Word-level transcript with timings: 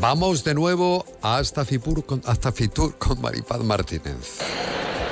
Vamos 0.00 0.44
de 0.44 0.54
nuevo 0.54 1.04
hasta 1.20 1.66
Fitur 1.66 2.06
con, 2.06 2.22
hasta 2.24 2.52
Fitur 2.52 2.96
con 2.96 3.20
Maripaz 3.20 3.60
Martínez. 3.60 4.38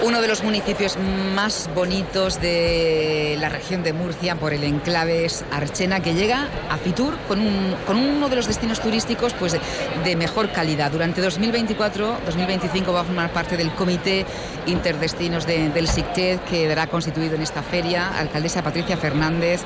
Uno 0.03 0.23
de 0.23 0.29
los 0.29 0.43
municipios 0.43 0.96
más 1.35 1.69
bonitos 1.75 2.41
de 2.41 3.37
la 3.39 3.51
región 3.51 3.82
de 3.82 3.93
Murcia 3.93 4.37
por 4.37 4.55
el 4.55 4.64
enclave 4.64 5.27
es 5.27 5.45
Archena, 5.51 6.01
que 6.01 6.14
llega 6.14 6.48
a 6.71 6.79
Fitur 6.79 7.19
con, 7.29 7.39
uno 7.39 8.29
de 8.30 8.37
los 8.37 8.46
destinos 8.46 8.80
turísticos 8.80 9.35
pues, 9.35 9.59
de, 10.05 10.16
mejor 10.16 10.53
calidad. 10.53 10.91
Durante 10.91 11.23
2024-2025 11.23 12.95
va 12.95 13.00
a 13.00 13.05
formar 13.05 13.30
parte 13.30 13.59
del 13.59 13.70
Comité 13.75 14.25
Interdestinos 14.66 15.46
del 15.46 15.86
SICTED, 15.86 16.41
que 16.48 16.66
dará 16.66 16.86
constituido 16.86 17.34
en 17.34 17.43
esta 17.43 17.62
feria. 17.62 18.09
Alcaldesa 18.18 18.62
Patricia 18.62 18.96
Fernández. 18.96 19.61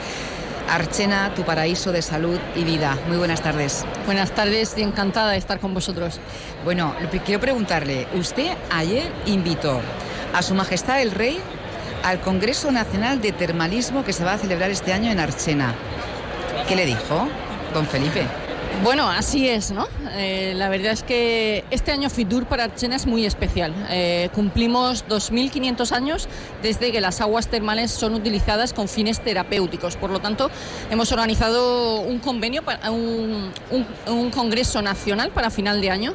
Archena, 0.69 1.35
tu 1.35 1.43
paraíso 1.43 1.93
de 1.93 2.03
salud 2.03 2.39
y 2.57 2.65
vida. 2.65 2.97
Muy 3.09 3.16
buenas 3.16 3.43
tardes. 3.43 3.84
Buenas 4.07 4.30
tardes 4.33 4.75
y 4.77 4.83
encantada 4.83 5.33
de 5.33 5.39
estar 5.39 5.61
con 5.61 5.75
vosotros. 5.75 6.20
Bueno, 6.65 6.95
quiero 7.25 7.41
preguntarle, 7.41 8.07
usted 8.15 8.57
ayer 8.70 9.12
invitó 9.27 9.80
a 10.33 10.43
Su 10.43 10.55
Majestad 10.55 11.01
el 11.01 11.11
Rey 11.11 11.41
al 12.03 12.20
Congreso 12.20 12.73
Nacional 12.73 13.20
de 13.20 13.33
Termalismo 13.33 14.05
que 14.05 14.12
se 14.12 14.25
va 14.25 14.34
a 14.34 14.39
celebrar 14.39 14.70
este 14.70 14.93
año 14.93 15.11
en 15.11 15.20
Archena. 15.20 15.75
¿Qué 16.67 16.77
le 16.77 16.87
dijo, 16.87 17.29
don 17.75 17.87
Felipe? 17.87 18.41
Bueno, 18.83 19.09
así 19.09 19.49
es, 19.49 19.71
¿no? 19.71 19.87
Eh, 20.17 20.55
la 20.57 20.69
verdad 20.69 20.93
es 20.93 21.05
que 21.05 21.65
este 21.71 21.93
año 21.93 22.11
Fitur 22.11 22.47
para 22.47 22.65
Archena 22.65 22.97
es 22.97 23.07
muy 23.07 23.25
especial. 23.25 23.73
Eh, 23.91 24.29
cumplimos 24.35 25.07
2.500 25.07 25.93
años 25.93 26.29
desde 26.62 26.91
que 26.91 27.01
las 27.01 27.21
aguas 27.21 27.47
termales 27.47 27.93
son 27.93 28.15
utilizadas 28.15 28.73
con 28.73 28.89
fines 28.89 29.21
terapéuticos. 29.21 29.97
Por 29.97 30.11
lo 30.11 30.19
tanto, 30.19 30.51
hemos 30.91 31.12
organizado 31.12 32.01
un 32.01 32.19
convenio, 32.19 32.62
un 32.91 34.31
congreso 34.31 34.83
nacional 34.83 35.31
para 35.31 35.51
final 35.51 35.81
de 35.81 35.91
año 35.91 36.14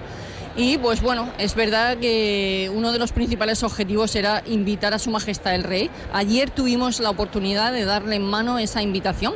y 0.57 0.79
pues 0.79 1.03
bueno, 1.03 1.29
es 1.37 1.53
verdad 1.53 1.97
que 1.97 2.71
uno 2.73 2.91
de 2.91 2.97
los 2.97 3.11
principales 3.11 3.61
objetivos 3.61 4.15
era 4.15 4.41
invitar 4.47 4.91
a 4.91 4.97
Su 4.97 5.11
Majestad 5.11 5.53
el 5.53 5.63
Rey. 5.63 5.91
Ayer 6.13 6.49
tuvimos 6.49 6.99
la 6.99 7.11
oportunidad 7.11 7.71
de 7.71 7.85
darle 7.85 8.15
en 8.15 8.23
mano 8.23 8.57
esa 8.57 8.81
invitación 8.81 9.35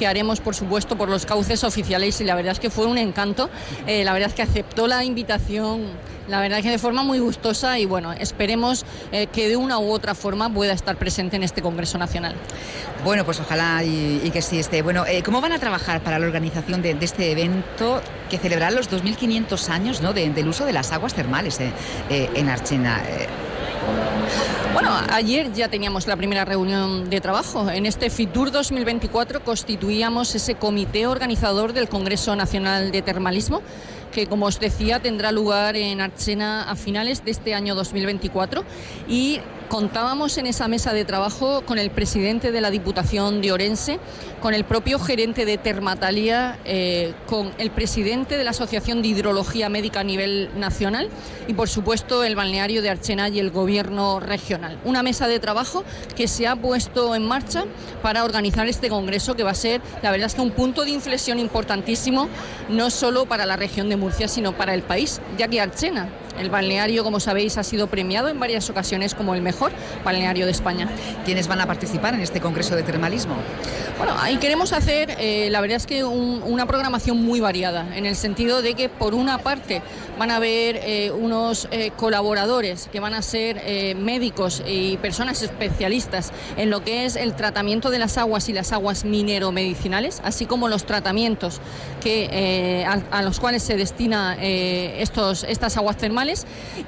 que 0.00 0.06
haremos, 0.06 0.40
por 0.40 0.54
supuesto, 0.54 0.96
por 0.96 1.10
los 1.10 1.26
cauces 1.26 1.62
oficiales 1.62 2.18
y 2.22 2.24
la 2.24 2.34
verdad 2.34 2.52
es 2.52 2.58
que 2.58 2.70
fue 2.70 2.86
un 2.86 2.96
encanto. 2.96 3.50
Eh, 3.86 4.02
la 4.02 4.14
verdad 4.14 4.30
es 4.30 4.34
que 4.34 4.40
aceptó 4.40 4.86
la 4.86 5.04
invitación, 5.04 5.82
la 6.26 6.40
verdad 6.40 6.60
es 6.60 6.64
que 6.64 6.70
de 6.70 6.78
forma 6.78 7.02
muy 7.02 7.18
gustosa 7.18 7.78
y 7.78 7.84
bueno, 7.84 8.12
esperemos 8.12 8.86
eh, 9.12 9.26
que 9.26 9.46
de 9.46 9.58
una 9.58 9.78
u 9.78 9.90
otra 9.90 10.14
forma 10.14 10.48
pueda 10.48 10.72
estar 10.72 10.96
presente 10.96 11.36
en 11.36 11.42
este 11.42 11.60
Congreso 11.60 11.98
Nacional. 11.98 12.34
Bueno, 13.04 13.26
pues 13.26 13.40
ojalá 13.40 13.84
y, 13.84 14.30
que 14.32 14.40
sí 14.40 14.58
esté. 14.58 14.80
Bueno, 14.80 15.04
eh, 15.04 15.22
¿cómo 15.22 15.42
van 15.42 15.52
a 15.52 15.58
trabajar 15.58 16.00
para 16.00 16.18
la 16.18 16.24
organización 16.24 16.80
de, 16.80 16.96
este 16.98 17.30
evento 17.30 18.00
que 18.30 18.38
celebrará 18.38 18.70
los 18.74 18.90
2.500 18.90 19.68
años 19.68 20.00
¿no? 20.00 20.14
del 20.14 20.48
uso 20.48 20.64
de 20.64 20.72
las 20.72 20.92
aguas 20.92 21.12
termales 21.12 21.60
en 22.08 22.48
Archena? 22.48 23.02
Bueno, 24.72 24.90
ayer 25.12 25.52
ya 25.52 25.68
teníamos 25.68 26.06
la 26.06 26.16
primera 26.16 26.44
reunión 26.44 27.10
de 27.10 27.20
trabajo. 27.20 27.68
En 27.70 27.86
este 27.86 28.08
FITUR 28.08 28.50
2024 28.50 29.42
constituíamos 29.42 30.34
ese 30.34 30.54
comité 30.54 31.06
organizador 31.06 31.72
del 31.72 31.88
Congreso 31.88 32.36
Nacional 32.36 32.92
de 32.92 33.02
Termalismo 33.02 33.62
que 34.10 34.26
como 34.26 34.46
os 34.46 34.58
decía 34.58 35.00
tendrá 35.00 35.32
lugar 35.32 35.76
en 35.76 36.00
Archena 36.00 36.70
a 36.70 36.76
finales 36.76 37.24
de 37.24 37.30
este 37.30 37.54
año 37.54 37.74
2024 37.74 38.64
y 39.08 39.40
Contábamos 39.70 40.36
en 40.36 40.46
esa 40.46 40.66
mesa 40.66 40.92
de 40.92 41.04
trabajo 41.04 41.62
con 41.64 41.78
el 41.78 41.92
presidente 41.92 42.50
de 42.50 42.60
la 42.60 42.72
Diputación 42.72 43.40
de 43.40 43.52
Orense, 43.52 44.00
con 44.42 44.52
el 44.52 44.64
propio 44.64 44.98
gerente 44.98 45.44
de 45.44 45.58
Termatalia, 45.58 46.58
eh, 46.64 47.14
con 47.28 47.52
el 47.56 47.70
presidente 47.70 48.36
de 48.36 48.42
la 48.42 48.50
Asociación 48.50 49.00
de 49.00 49.06
Hidrología 49.06 49.68
Médica 49.68 50.00
a 50.00 50.02
nivel 50.02 50.50
nacional 50.58 51.08
y, 51.46 51.54
por 51.54 51.68
supuesto, 51.68 52.24
el 52.24 52.34
balneario 52.34 52.82
de 52.82 52.90
Archena 52.90 53.28
y 53.28 53.38
el 53.38 53.52
gobierno 53.52 54.18
regional. 54.18 54.80
Una 54.84 55.04
mesa 55.04 55.28
de 55.28 55.38
trabajo 55.38 55.84
que 56.16 56.26
se 56.26 56.48
ha 56.48 56.56
puesto 56.56 57.14
en 57.14 57.24
marcha 57.24 57.64
para 58.02 58.24
organizar 58.24 58.66
este 58.66 58.88
congreso 58.88 59.36
que 59.36 59.44
va 59.44 59.52
a 59.52 59.54
ser, 59.54 59.80
la 60.02 60.10
verdad 60.10 60.26
es 60.26 60.34
que 60.34 60.40
un 60.40 60.50
punto 60.50 60.84
de 60.84 60.90
inflexión 60.90 61.38
importantísimo, 61.38 62.28
no 62.68 62.90
solo 62.90 63.26
para 63.26 63.46
la 63.46 63.54
región 63.54 63.88
de 63.88 63.94
Murcia, 63.94 64.26
sino 64.26 64.52
para 64.52 64.74
el 64.74 64.82
país, 64.82 65.20
ya 65.38 65.46
que 65.46 65.60
Archena 65.60 66.08
el 66.38 66.50
balneario, 66.50 67.04
como 67.04 67.20
sabéis, 67.20 67.58
ha 67.58 67.62
sido 67.62 67.86
premiado 67.86 68.28
en 68.28 68.38
varias 68.38 68.68
ocasiones 68.70 69.14
como 69.14 69.34
el 69.34 69.42
mejor 69.42 69.72
balneario 70.04 70.46
de 70.46 70.52
España. 70.52 70.88
¿Quiénes 71.24 71.48
van 71.48 71.60
a 71.60 71.66
participar 71.66 72.14
en 72.14 72.20
este 72.20 72.40
Congreso 72.40 72.76
de 72.76 72.82
Termalismo? 72.82 73.34
Bueno, 73.98 74.14
ahí 74.18 74.36
queremos 74.38 74.72
hacer, 74.72 75.14
eh, 75.18 75.48
la 75.50 75.60
verdad 75.60 75.76
es 75.76 75.86
que 75.86 76.04
una 76.04 76.66
programación 76.66 77.22
muy 77.22 77.40
variada, 77.40 77.94
en 77.94 78.06
el 78.06 78.16
sentido 78.16 78.62
de 78.62 78.74
que 78.74 78.88
por 78.88 79.14
una 79.14 79.38
parte 79.38 79.82
van 80.18 80.30
a 80.30 80.36
haber 80.36 80.76
eh, 80.76 81.10
unos 81.10 81.68
eh, 81.70 81.92
colaboradores 81.96 82.88
que 82.90 83.00
van 83.00 83.14
a 83.14 83.22
ser 83.22 83.60
médicos 83.96 84.62
y 84.66 84.96
personas 84.98 85.42
especialistas 85.42 86.32
en 86.56 86.70
lo 86.70 86.82
que 86.82 87.04
es 87.04 87.16
el 87.16 87.34
tratamiento 87.34 87.90
de 87.90 87.98
las 87.98 88.16
aguas 88.18 88.48
y 88.48 88.52
las 88.52 88.72
aguas 88.72 89.04
minero-medicinales, 89.04 90.20
así 90.24 90.46
como 90.46 90.68
los 90.68 90.84
tratamientos 90.84 91.60
que, 92.02 92.86
a, 92.86 93.22
los 93.22 93.40
cuales 93.40 93.62
se 93.62 93.76
destina 93.76 94.36
estos, 94.40 95.44
estas 95.44 95.76
aguas 95.76 95.96
termales 95.96 96.19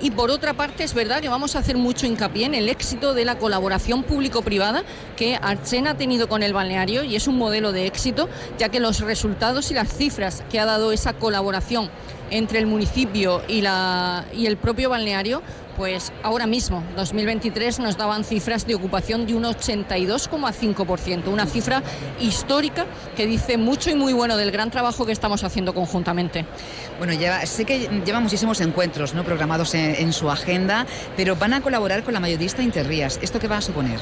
y 0.01 0.11
por 0.11 0.31
otra 0.31 0.53
parte 0.53 0.85
es 0.85 0.93
verdad 0.93 1.23
que 1.23 1.29
vamos 1.31 1.57
a 1.57 1.61
hacer 1.61 1.79
mucho 1.79 2.07
hincapié 2.07 2.45
en 2.45 2.55
el 2.55 2.69
éxito 2.69 3.15
de 3.15 3.25
la 3.25 3.39
colaboración 3.39 4.03
público-privada 4.03 4.83
que 5.17 5.39
Archena 5.41 5.93
ha 5.93 5.97
tenido 5.97 6.29
con 6.29 6.43
el 6.43 6.53
balneario 6.53 7.03
y 7.03 7.17
es 7.17 7.27
un 7.29 7.39
modelo 7.39 7.73
de 7.73 7.87
éxito 7.87 8.29
ya 8.59 8.69
que 8.69 8.79
los 8.79 9.01
resultados 9.01 9.71
y 9.71 9.75
las 9.75 9.89
cifras 9.89 10.43
que 10.51 10.61
ha 10.61 10.67
dado 10.67 10.93
esa 10.93 11.15
colaboración 11.15 11.91
entre 12.33 12.59
el 12.59 12.67
municipio 12.67 13.43
y, 13.47 13.61
la, 13.61 14.25
y 14.33 14.47
el 14.47 14.57
propio 14.57 14.91
balneario 14.91 15.43
pues 15.77 16.13
ahora 16.23 16.47
mismo, 16.47 16.83
2023, 16.97 17.81
nos 17.81 17.97
daban 17.97 18.25
cifras 18.25 18.67
de 18.67 18.75
ocupación 18.75 19.27
de 19.27 19.35
un 19.35 19.45
82,5%, 19.45 21.29
una 21.29 21.47
cifra 21.47 21.83
histórica 22.21 22.87
que 23.17 23.27
dice 23.27 23.57
mucho 23.57 23.91
y 23.91 23.95
muy 23.95 24.13
bueno 24.13 24.37
del 24.37 24.51
gran 24.51 24.71
trabajo 24.71 25.07
que 25.07 25.13
estamos 25.13 25.45
haciendo 25.45 25.75
conjuntamente. 25.75 26.45
Bueno, 26.99 27.15
sé 27.45 27.65
que 27.65 27.89
lleva 28.05 28.21
muchísimos 28.21 28.61
encuentros 28.61 29.15
¿no? 29.15 29.25
programados 29.25 29.75
en, 29.75 30.13
su 30.13 30.31
agenda, 30.31 30.87
pero 31.17 31.37
van 31.37 31.55
a 31.55 31.63
colaborar 31.63 32.05
con 32.05 32.13
la 32.13 32.21
mayorista 32.21 32.63
Interrías. 32.63 33.19
¿Esto 33.23 33.39
qué 33.39 33.49
va 33.49 33.57
a 33.57 33.63
suponer? 33.63 33.99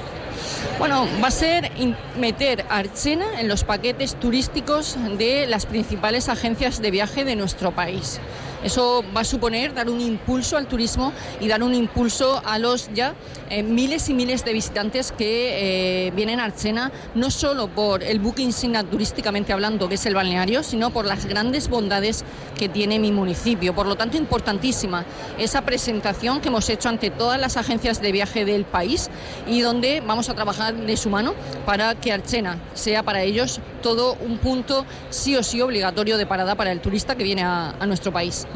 Bueno, 0.79 1.07
va 1.23 1.29
a 1.29 1.31
ser 1.31 1.71
meter 2.19 2.65
Archena 2.69 3.41
en 3.41 3.49
los 3.49 3.65
paquetes 3.65 4.15
turísticos 4.19 4.97
de 5.19 5.47
las 5.47 5.67
principales 5.67 6.29
agencias 6.29 6.81
de 6.81 6.91
viaje 6.91 7.25
de 7.25 7.37
nuestro 7.37 7.73
país. 7.73 8.21
Eso 8.63 9.03
va 9.17 9.23
a 9.23 9.25
suponer 9.25 9.73
dar 9.73 9.89
un 9.89 10.01
impulso 10.01 10.59
al 10.59 10.67
turismo 10.67 11.13
y 11.41 11.49
dar 11.49 11.63
un 11.63 11.75
impulso 11.75 12.43
a 12.45 12.59
los 12.59 12.93
ya 12.93 13.15
eh, 13.49 13.63
miles 13.63 14.09
y 14.11 14.15
miles 14.15 14.45
de 14.45 14.53
visitantes 14.53 15.13
que 15.13 16.07
eh, 16.07 16.11
vienen 16.13 16.41
a 16.41 16.45
Archena, 16.45 16.93
no 17.15 17.31
solo 17.31 17.69
por 17.69 18.03
el 18.03 18.19
buque 18.19 18.43
insignia 18.43 18.85
turísticamente 18.85 19.53
hablando, 19.53 19.89
que 19.89 19.95
es 19.95 20.05
el 20.05 20.15
balneario, 20.15 20.63
sino 20.63 20.91
por 20.91 21.07
las 21.07 21.25
grandes 21.25 21.69
bondades 21.69 22.25
que 22.59 22.69
tiene 22.69 22.99
mi 22.99 23.13
municipio. 23.13 23.75
Por 23.75 23.87
lo 23.87 23.97
tanto, 23.97 24.19
importantísima 24.19 25.07
esa 25.39 25.63
presentación 25.63 26.41
que 26.41 26.49
hemos 26.49 26.69
hecho 26.69 26.89
ante 26.91 27.11
todas 27.11 27.41
las 27.41 27.57
agencias 27.57 28.03
de 28.03 28.13
viaje 28.13 28.45
del 28.45 28.65
país 28.65 29.11
y 29.47 29.61
donde 29.63 30.03
vamos 30.07 30.29
trabajar 30.35 30.75
de 30.75 30.97
su 30.97 31.11
mano 31.11 31.35
para 31.67 31.95
que 31.95 32.13
Archena 32.13 32.59
sea 32.75 33.03
para 33.03 33.23
ellos 33.23 33.61
todo 33.83 34.17
un 34.21 34.39
punto 34.39 34.85
sí 35.11 35.37
o 35.37 35.43
sí 35.43 35.61
obligatorio 35.61 36.19
de 36.19 36.27
parada 36.27 36.55
para 36.55 36.73
el 36.73 36.81
turista 36.81 37.17
que 37.17 37.25
viene 37.25 37.43
a 37.43 37.75
nuestro 37.87 38.13
país. 38.13 38.47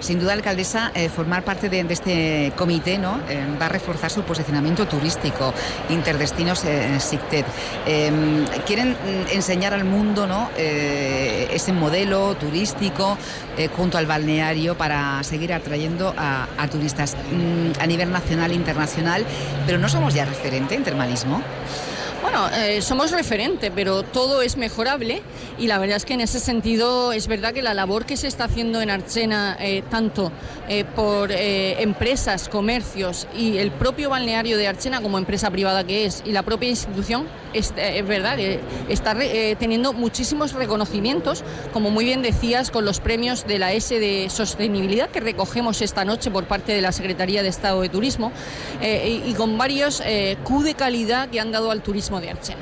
Sin 0.00 0.20
duda, 0.20 0.32
alcaldesa, 0.32 0.92
eh, 0.94 1.08
formar 1.08 1.44
parte 1.44 1.68
de, 1.68 1.80
este 1.90 2.52
comité 2.56 2.98
¿no? 2.98 3.20
Eh, 3.28 3.44
va 3.60 3.66
a 3.66 3.68
reforzar 3.68 4.10
su 4.10 4.22
posicionamiento 4.22 4.86
turístico, 4.86 5.52
interdestinos 5.88 6.64
eh, 6.64 6.98
SICTED. 6.98 7.44
Em, 7.86 8.46
quieren 8.66 8.90
mm, 8.90 9.34
enseñar 9.34 9.74
al 9.74 9.84
mundo 9.84 10.26
¿no? 10.26 10.50
ese 10.56 11.72
modelo 11.72 12.34
turístico 12.36 13.16
junto 13.76 13.98
al 13.98 14.06
balneario 14.06 14.76
para 14.76 15.22
seguir 15.22 15.52
atrayendo 15.52 16.14
a, 16.16 16.46
a 16.56 16.68
turistas 16.68 17.14
mm, 17.14 17.80
a 17.80 17.86
nivel 17.86 18.10
nacional 18.10 18.50
e 18.52 18.54
internacional, 18.54 19.24
pero 19.66 19.78
no 19.78 19.88
somos 19.88 20.14
ya 20.14 20.24
referente 20.24 20.74
en 20.74 20.84
Bueno, 22.22 22.48
eh, 22.54 22.82
somos 22.82 23.10
referente, 23.10 23.70
pero 23.70 24.02
todo 24.02 24.42
es 24.42 24.56
mejorable 24.56 25.22
y 25.60 25.66
la 25.66 25.78
verdad 25.78 25.98
es 25.98 26.06
que 26.06 26.14
en 26.14 26.22
ese 26.22 26.40
sentido 26.40 27.12
es 27.12 27.26
verdad 27.26 27.52
que 27.52 27.60
la 27.60 27.74
labor 27.74 28.06
que 28.06 28.16
se 28.16 28.26
está 28.26 28.44
haciendo 28.44 28.80
en 28.80 28.88
Archena, 28.88 29.56
eh, 29.60 29.82
tanto 29.90 30.32
eh, 30.68 30.84
por 30.84 31.30
empresas, 31.30 32.48
comercios 32.48 33.28
y 33.36 33.58
el 33.58 33.70
propio 33.70 34.08
balneario 34.08 34.56
de 34.56 34.66
Archena 34.66 35.02
como 35.02 35.18
empresa 35.18 35.50
privada 35.50 35.84
que 35.84 36.06
es 36.06 36.22
y 36.24 36.32
la 36.32 36.42
propia 36.42 36.70
institución, 36.70 37.26
es, 37.52 37.74
verdad 38.06 38.36
que 38.36 38.60
está 38.88 39.14
teniendo 39.58 39.92
muchísimos 39.92 40.52
reconocimientos, 40.52 41.44
como 41.72 41.90
muy 41.90 42.04
bien 42.04 42.22
decías, 42.22 42.70
con 42.70 42.84
los 42.84 43.00
premios 43.00 43.46
de 43.46 43.58
la 43.58 43.72
S 43.72 43.98
de 43.98 44.30
Sostenibilidad 44.30 45.10
que 45.10 45.20
recogemos 45.20 45.82
esta 45.82 46.04
noche 46.04 46.30
por 46.30 46.44
parte 46.44 46.72
de 46.72 46.80
la 46.80 46.92
Secretaría 46.92 47.42
de 47.42 47.48
Estado 47.48 47.82
de 47.82 47.88
Turismo 47.88 48.32
y, 48.80 49.30
y, 49.30 49.34
con 49.36 49.58
varios 49.58 50.02
Q 50.44 50.62
de 50.62 50.74
calidad 50.74 51.28
que 51.28 51.40
han 51.40 51.50
dado 51.50 51.70
al 51.70 51.82
turismo 51.82 52.20
de 52.20 52.30
Archena. 52.30 52.60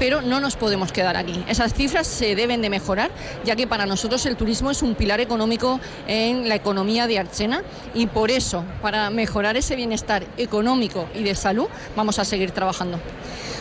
Pero 0.00 0.22
no 0.22 0.40
nos 0.40 0.56
podemos 0.56 0.92
quedar 0.92 1.18
aquí. 1.18 1.44
Esas 1.46 1.74
cifras 1.74 2.06
se 2.06 2.34
deben 2.34 2.62
de 2.62 2.70
mejorar, 2.70 3.10
ya 3.44 3.54
que 3.54 3.66
para 3.66 3.84
nosotros 3.84 4.24
el 4.24 4.34
turismo 4.34 4.70
es 4.70 4.82
un 4.82 4.94
pilar 4.94 5.20
económico 5.20 5.78
en 6.08 6.48
la 6.48 6.54
economía 6.54 7.06
de 7.06 7.18
Archena 7.18 7.62
y 7.92 8.06
por 8.06 8.30
eso, 8.30 8.64
para 8.80 9.10
mejorar 9.10 9.58
ese 9.58 9.76
bienestar 9.76 10.24
económico 10.38 11.06
y 11.14 11.22
de 11.22 11.34
salud, 11.34 11.68
vamos 11.94 12.18
a 12.18 12.24
seguir 12.24 12.50
trabajando. 12.50 12.98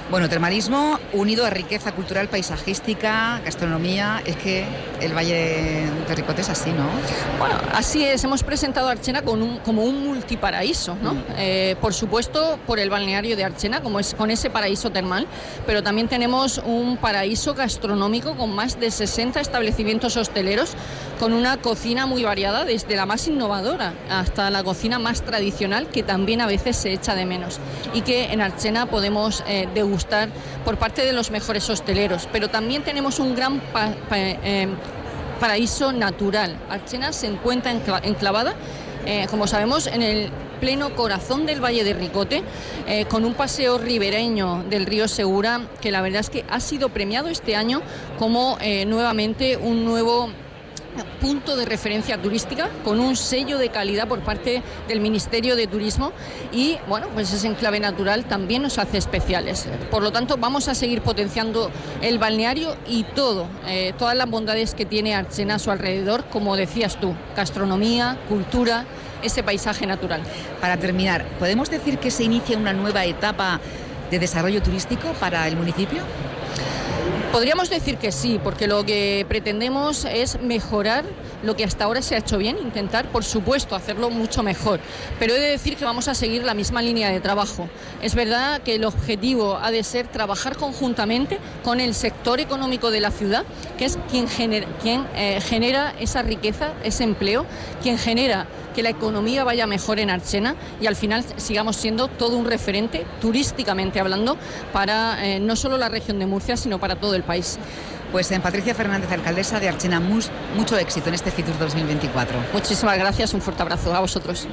Bueno, 0.09 0.27
termalismo 0.27 0.97
unido 1.13 1.45
a 1.45 1.51
riqueza 1.51 1.91
cultural, 1.91 2.29
paisajística, 2.29 3.41
gastronomía. 3.45 4.23
Es 4.25 4.37
que 4.37 4.65
el 5.01 5.15
Valle 5.15 5.35
de 6.07 6.15
Ricote 6.15 6.41
es 6.41 6.49
así, 6.49 6.71
¿no? 6.71 6.89
Bueno, 7.37 7.53
así 7.75 8.03
es. 8.03 8.23
Hemos 8.23 8.41
presentado 8.41 8.87
a 8.87 8.93
Archena 8.93 9.21
con 9.21 9.43
un, 9.43 9.59
como 9.59 9.83
un 9.83 10.03
multiparaíso, 10.03 10.97
¿no? 11.03 11.13
Mm. 11.13 11.23
Eh, 11.37 11.75
por 11.79 11.93
supuesto, 11.93 12.57
por 12.65 12.79
el 12.79 12.89
balneario 12.89 13.35
de 13.35 13.43
Archena, 13.43 13.81
como 13.81 13.99
es, 13.99 14.15
con 14.15 14.31
ese 14.31 14.49
paraíso 14.49 14.89
termal, 14.89 15.27
pero 15.67 15.83
también 15.83 16.07
tenemos 16.07 16.28
un 16.65 16.97
paraíso 16.97 17.55
gastronómico 17.55 18.35
con 18.35 18.53
más 18.53 18.79
de 18.79 18.91
60 18.91 19.39
establecimientos 19.39 20.15
hosteleros, 20.15 20.73
con 21.19 21.33
una 21.33 21.57
cocina 21.57 22.05
muy 22.05 22.23
variada, 22.23 22.65
desde 22.65 22.95
la 22.95 23.07
más 23.07 23.27
innovadora 23.27 23.93
hasta 24.09 24.49
la 24.51 24.63
cocina 24.63 24.99
más 24.99 25.23
tradicional, 25.23 25.87
que 25.87 26.03
también 26.03 26.41
a 26.41 26.45
veces 26.45 26.77
se 26.77 26.93
echa 26.93 27.15
de 27.15 27.25
menos. 27.25 27.59
Y 27.95 28.01
que 28.01 28.31
en 28.31 28.41
Archena 28.41 28.85
podemos 28.85 29.43
eh, 29.47 29.67
degustar 29.73 30.29
por 30.65 30.77
parte 30.77 31.03
de 31.03 31.13
los 31.13 31.31
mejores 31.31 31.67
hosteleros, 31.69 32.27
pero 32.31 32.47
también 32.47 32.83
tenemos 32.83 33.19
un 33.19 33.35
gran 33.35 33.59
eh, 34.11 34.67
paraíso 35.39 35.91
natural. 35.91 36.57
Archena 36.69 37.11
se 37.11 37.25
encuentra 37.25 37.71
enclavada, 38.03 38.53
eh, 39.05 39.25
como 39.31 39.47
sabemos, 39.47 39.87
en 39.87 40.03
el 40.03 40.31
pleno 40.59 40.95
corazón 40.95 41.45
del 41.45 41.63
Valle 41.63 41.83
de 41.83 41.93
Ricote, 41.93 42.43
eh, 42.87 43.05
con 43.05 43.25
un 43.25 43.33
paseo 43.33 43.77
ribereño 43.77 44.63
del 44.69 44.85
río 44.85 45.07
Segura, 45.07 45.61
que 45.81 45.91
la 45.91 46.01
verdad 46.01 46.21
es 46.21 46.29
que 46.29 46.45
ha 46.49 46.59
sido 46.59 46.89
premiado 46.89 47.27
este 47.29 47.55
año 47.55 47.81
como 48.17 48.57
nuevamente 48.85 49.57
un 49.57 49.85
nuevo 49.85 50.29
punto 51.21 51.55
de 51.55 51.65
referencia 51.65 52.21
turística 52.21 52.69
con 52.83 52.99
un 52.99 53.15
sello 53.15 53.57
de 53.57 53.69
calidad 53.69 54.07
por 54.07 54.19
parte 54.21 54.61
del 54.87 55.01
Ministerio 55.01 55.55
de 55.55 55.67
Turismo 55.67 56.11
y 56.51 56.77
bueno, 56.87 57.07
pues 57.13 57.31
ese 57.31 57.47
enclave 57.47 57.79
natural 57.79 58.25
también 58.25 58.61
nos 58.61 58.77
hace 58.77 58.97
especiales. 58.97 59.67
Por 59.91 60.03
lo 60.03 60.11
tanto, 60.11 60.37
vamos 60.37 60.67
a 60.67 60.75
seguir 60.75 61.01
potenciando 61.01 61.71
el 62.01 62.19
balneario 62.19 62.75
y 62.87 63.03
todo, 63.03 63.47
eh, 63.67 63.93
todas 63.97 64.15
las 64.15 64.29
bondades 64.29 64.73
que 64.73 64.85
tiene 64.85 65.15
Archena 65.15 65.55
a 65.55 65.59
su 65.59 65.71
alrededor, 65.71 66.25
como 66.25 66.55
decías 66.55 66.99
tú, 66.99 67.13
gastronomía, 67.35 68.17
cultura, 68.27 68.85
ese 69.21 69.43
paisaje 69.43 69.85
natural. 69.85 70.21
Para 70.61 70.77
terminar, 70.77 71.25
¿podemos 71.39 71.69
decir 71.69 71.97
que 71.97 72.11
se 72.11 72.23
inicia 72.23 72.57
una 72.57 72.73
nueva 72.73 73.05
etapa 73.05 73.59
de 74.11 74.19
desarrollo 74.19 74.61
turístico 74.61 75.13
para 75.19 75.47
el 75.47 75.55
municipio? 75.55 76.01
Podríamos 77.31 77.69
decir 77.69 77.97
que 77.97 78.11
sí, 78.11 78.39
porque 78.43 78.67
lo 78.67 78.83
que 78.83 79.25
pretendemos 79.27 80.05
es 80.05 80.41
mejorar 80.41 81.05
lo 81.43 81.55
que 81.55 81.63
hasta 81.63 81.85
ahora 81.85 82.01
se 82.01 82.15
ha 82.15 82.19
hecho 82.19 82.37
bien, 82.37 82.57
intentar, 82.57 83.09
por 83.11 83.23
supuesto, 83.23 83.75
hacerlo 83.75 84.09
mucho 84.09 84.43
mejor. 84.43 84.79
Pero 85.19 85.35
he 85.35 85.39
de 85.39 85.49
decir 85.49 85.75
que 85.75 85.85
vamos 85.85 86.07
a 86.07 86.15
seguir 86.15 86.43
la 86.43 86.53
misma 86.53 86.81
línea 86.81 87.09
de 87.09 87.19
trabajo. 87.19 87.69
Es 88.01 88.15
verdad 88.15 88.61
que 88.61 88.75
el 88.75 88.85
objetivo 88.85 89.57
ha 89.61 89.71
de 89.71 89.83
ser 89.83 90.07
trabajar 90.07 90.57
conjuntamente 90.57 91.39
con 91.63 91.79
el 91.79 91.93
sector 91.93 92.39
económico 92.39 92.91
de 92.91 93.01
la 93.01 93.11
ciudad, 93.11 93.45
que 93.77 93.85
es 93.85 93.97
quien 94.09 94.27
genera, 94.27 94.67
quien, 94.81 95.05
eh, 95.15 95.41
genera 95.41 95.93
esa 95.99 96.21
riqueza, 96.21 96.73
ese 96.83 97.03
empleo, 97.03 97.45
quien 97.81 97.97
genera 97.97 98.47
que 98.75 98.83
la 98.83 98.89
economía 98.89 99.43
vaya 99.43 99.67
mejor 99.67 99.99
en 99.99 100.09
Archena 100.09 100.55
y 100.79 100.87
al 100.87 100.95
final 100.95 101.25
sigamos 101.37 101.75
siendo 101.75 102.07
todo 102.07 102.37
un 102.37 102.45
referente 102.45 103.05
turísticamente 103.19 103.99
hablando 103.99 104.37
para 104.71 105.25
eh, 105.25 105.39
no 105.39 105.55
solo 105.55 105.77
la 105.77 105.89
región 105.89 106.19
de 106.19 106.25
Murcia, 106.25 106.55
sino 106.55 106.79
para 106.79 106.95
todo 106.95 107.15
el 107.15 107.23
país. 107.23 107.57
Pues 108.11 108.31
en 108.31 108.41
Patricia 108.41 108.73
Fernández, 108.73 109.11
alcaldesa 109.11 109.59
de 109.59 109.69
Archena, 109.69 109.99
mucho 109.99 110.77
éxito 110.77 111.09
en 111.09 111.15
este 111.15 111.29
FITUR 111.29 111.59
2024. 111.59 112.37
Muchísimas 112.53 112.97
gracias, 112.97 113.35
un 113.35 113.41
fuerte 113.41 113.61
abrazo 113.61 113.93
a 113.93 113.99
vosotros. 113.99 114.47